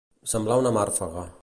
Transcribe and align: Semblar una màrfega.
Semblar 0.31 0.57
una 0.63 0.73
màrfega. 0.79 1.31